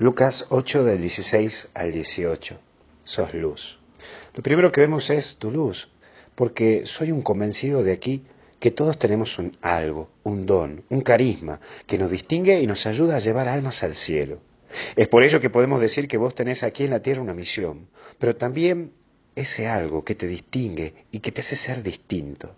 Lucas 0.00 0.46
8 0.48 0.84
del 0.84 0.98
16 0.98 1.68
al 1.74 1.92
18. 1.92 2.58
Sos 3.04 3.34
luz. 3.34 3.80
Lo 4.32 4.42
primero 4.42 4.72
que 4.72 4.80
vemos 4.80 5.10
es 5.10 5.36
tu 5.36 5.50
luz, 5.50 5.90
porque 6.34 6.86
soy 6.86 7.12
un 7.12 7.20
convencido 7.20 7.82
de 7.82 7.92
aquí 7.92 8.24
que 8.60 8.70
todos 8.70 8.98
tenemos 8.98 9.38
un 9.38 9.58
algo, 9.60 10.08
un 10.22 10.46
don, 10.46 10.84
un 10.88 11.02
carisma, 11.02 11.60
que 11.86 11.98
nos 11.98 12.10
distingue 12.10 12.62
y 12.62 12.66
nos 12.66 12.86
ayuda 12.86 13.16
a 13.16 13.18
llevar 13.18 13.46
almas 13.46 13.82
al 13.82 13.94
cielo. 13.94 14.40
Es 14.96 15.06
por 15.06 15.22
ello 15.22 15.38
que 15.38 15.50
podemos 15.50 15.82
decir 15.82 16.08
que 16.08 16.16
vos 16.16 16.34
tenés 16.34 16.62
aquí 16.62 16.84
en 16.84 16.92
la 16.92 17.02
tierra 17.02 17.20
una 17.20 17.34
misión, 17.34 17.90
pero 18.18 18.36
también 18.36 18.94
ese 19.34 19.68
algo 19.68 20.02
que 20.02 20.14
te 20.14 20.26
distingue 20.26 20.94
y 21.12 21.20
que 21.20 21.30
te 21.30 21.42
hace 21.42 21.56
ser 21.56 21.82
distinto. 21.82 22.56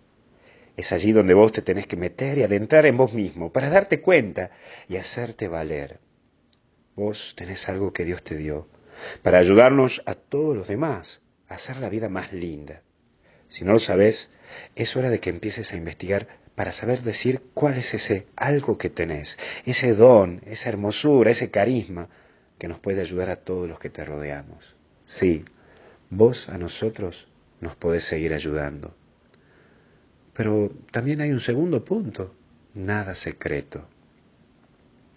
Es 0.76 0.92
allí 0.92 1.10
donde 1.10 1.34
vos 1.34 1.50
te 1.50 1.62
tenés 1.62 1.88
que 1.88 1.96
meter 1.96 2.38
y 2.38 2.44
adentrar 2.44 2.86
en 2.86 2.96
vos 2.96 3.12
mismo 3.12 3.52
para 3.52 3.68
darte 3.68 4.00
cuenta 4.00 4.52
y 4.88 4.94
hacerte 4.94 5.48
valer. 5.48 5.98
Vos 6.96 7.34
tenés 7.36 7.68
algo 7.68 7.92
que 7.92 8.04
Dios 8.04 8.22
te 8.22 8.36
dio 8.36 8.68
para 9.22 9.38
ayudarnos 9.38 10.02
a 10.06 10.14
todos 10.14 10.56
los 10.56 10.68
demás 10.68 11.20
a 11.48 11.54
hacer 11.54 11.78
la 11.78 11.88
vida 11.88 12.08
más 12.08 12.32
linda. 12.32 12.82
Si 13.48 13.64
no 13.64 13.72
lo 13.72 13.78
sabes, 13.78 14.30
es 14.76 14.96
hora 14.96 15.10
de 15.10 15.20
que 15.20 15.30
empieces 15.30 15.72
a 15.72 15.76
investigar 15.76 16.26
para 16.54 16.72
saber 16.72 17.02
decir 17.02 17.42
cuál 17.54 17.74
es 17.74 17.94
ese 17.94 18.26
algo 18.36 18.78
que 18.78 18.90
tenés, 18.90 19.38
ese 19.64 19.94
don, 19.94 20.42
esa 20.46 20.68
hermosura, 20.68 21.30
ese 21.30 21.50
carisma 21.50 22.08
que 22.58 22.68
nos 22.68 22.78
puede 22.78 23.00
ayudar 23.00 23.30
a 23.30 23.36
todos 23.36 23.68
los 23.68 23.78
que 23.78 23.90
te 23.90 24.04
rodeamos. 24.04 24.76
Sí, 25.04 25.44
vos 26.10 26.48
a 26.48 26.58
nosotros 26.58 27.28
nos 27.60 27.74
podés 27.76 28.04
seguir 28.04 28.34
ayudando. 28.34 28.94
Pero 30.34 30.70
también 30.90 31.20
hay 31.20 31.30
un 31.30 31.40
segundo 31.40 31.84
punto, 31.84 32.34
nada 32.74 33.14
secreto. 33.14 33.88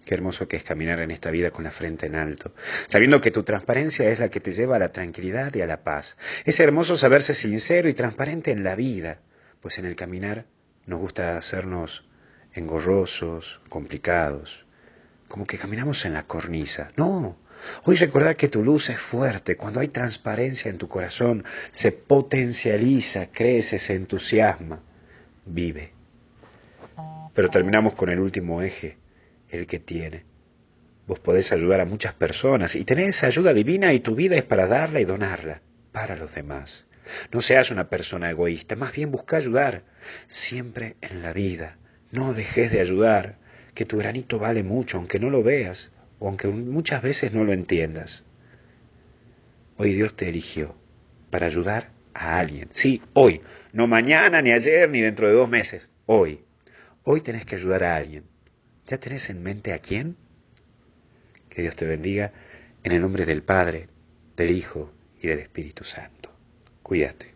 Qué 0.05 0.13
hermoso 0.13 0.47
que 0.47 0.55
es 0.55 0.63
caminar 0.63 0.99
en 0.99 1.09
esta 1.09 1.31
vida 1.31 1.49
con 1.49 1.63
la 1.63 1.71
frente 1.71 2.05
en 2.05 2.15
alto, 2.15 2.53
sabiendo 2.87 3.19
que 3.21 3.31
tu 3.31 3.41
transparencia 3.41 4.07
es 4.11 4.19
la 4.19 4.29
que 4.29 4.39
te 4.39 4.51
lleva 4.51 4.75
a 4.75 4.79
la 4.79 4.91
tranquilidad 4.91 5.53
y 5.55 5.61
a 5.61 5.65
la 5.65 5.83
paz. 5.83 6.15
Es 6.45 6.59
hermoso 6.59 6.95
saberse 6.95 7.33
sincero 7.33 7.89
y 7.89 7.95
transparente 7.95 8.51
en 8.51 8.63
la 8.63 8.75
vida, 8.75 9.21
pues 9.61 9.79
en 9.79 9.85
el 9.85 9.95
caminar 9.95 10.45
nos 10.85 10.99
gusta 10.99 11.37
hacernos 11.37 12.07
engorrosos, 12.53 13.61
complicados, 13.67 14.67
como 15.27 15.47
que 15.47 15.57
caminamos 15.57 16.05
en 16.05 16.13
la 16.13 16.27
cornisa. 16.27 16.91
No, 16.95 17.39
hoy 17.83 17.95
recordar 17.95 18.37
que 18.37 18.47
tu 18.47 18.63
luz 18.63 18.89
es 18.89 18.99
fuerte, 18.99 19.57
cuando 19.57 19.79
hay 19.79 19.87
transparencia 19.87 20.69
en 20.69 20.77
tu 20.77 20.87
corazón, 20.87 21.43
se 21.71 21.91
potencializa, 21.91 23.31
crece, 23.31 23.79
se 23.79 23.95
entusiasma, 23.95 24.83
vive. 25.45 25.93
Pero 27.33 27.49
terminamos 27.49 27.95
con 27.95 28.09
el 28.09 28.19
último 28.19 28.61
eje, 28.61 28.99
el 29.49 29.67
que 29.67 29.79
tiene. 29.79 30.25
Vos 31.07 31.19
podés 31.19 31.51
ayudar 31.51 31.81
a 31.81 31.85
muchas 31.85 32.13
personas 32.13 32.75
y 32.75 32.83
tenés 32.83 33.09
esa 33.09 33.27
ayuda 33.27 33.53
divina 33.53 33.93
y 33.93 33.99
tu 33.99 34.15
vida 34.15 34.35
es 34.35 34.43
para 34.43 34.67
darla 34.67 34.99
y 34.99 35.05
donarla 35.05 35.61
para 35.91 36.15
los 36.15 36.33
demás. 36.33 36.87
No 37.31 37.41
seas 37.41 37.69
una 37.69 37.89
persona 37.89 38.29
egoísta, 38.29 38.75
más 38.75 38.91
bien 38.93 39.11
busca 39.11 39.37
ayudar 39.37 39.83
siempre 40.27 40.95
en 41.01 41.21
la 41.21 41.33
vida. 41.33 41.77
No 42.11 42.33
dejes 42.33 42.71
de 42.71 42.81
ayudar, 42.81 43.37
que 43.75 43.85
tu 43.85 43.97
granito 43.97 44.39
vale 44.39 44.63
mucho, 44.63 44.97
aunque 44.97 45.19
no 45.19 45.29
lo 45.29 45.43
veas 45.43 45.91
o 46.19 46.27
aunque 46.27 46.47
muchas 46.47 47.01
veces 47.01 47.33
no 47.33 47.43
lo 47.43 47.53
entiendas. 47.53 48.23
Hoy 49.77 49.93
Dios 49.93 50.15
te 50.15 50.29
eligió 50.29 50.75
para 51.29 51.45
ayudar 51.45 51.91
a 52.13 52.39
alguien. 52.39 52.69
Sí, 52.71 53.01
hoy, 53.13 53.41
no 53.73 53.87
mañana, 53.87 54.41
ni 54.41 54.51
ayer, 54.51 54.89
ni 54.89 55.01
dentro 55.01 55.27
de 55.27 55.33
dos 55.33 55.49
meses. 55.49 55.89
Hoy. 56.05 56.41
Hoy 57.03 57.21
tenés 57.21 57.45
que 57.45 57.55
ayudar 57.55 57.83
a 57.83 57.95
alguien. 57.97 58.23
¿Ya 58.87 58.99
tenés 58.99 59.29
en 59.29 59.41
mente 59.41 59.73
a 59.73 59.79
quién? 59.79 60.15
Que 61.49 61.61
Dios 61.61 61.75
te 61.75 61.85
bendiga 61.85 62.33
en 62.83 62.91
el 62.91 63.01
nombre 63.01 63.25
del 63.25 63.41
Padre, 63.41 63.87
del 64.35 64.51
Hijo 64.51 64.91
y 65.21 65.27
del 65.27 65.39
Espíritu 65.39 65.83
Santo. 65.83 66.31
Cuídate. 66.83 67.34